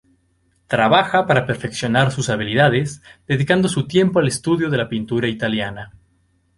[0.65, 5.91] Trabaja para perfeccionar sus habilidades dedicando su tiempo al estudio de la pintura italiana.